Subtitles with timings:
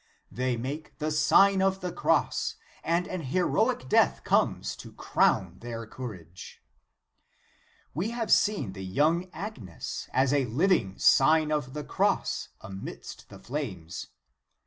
[0.31, 5.85] They make the Sign of the Cross, and an heroic death comes to crown their
[5.85, 6.61] courao e.* o
[7.93, 13.37] We have seen the young Agnes as a living Sign of the Cross amidst the
[13.37, 14.07] flames.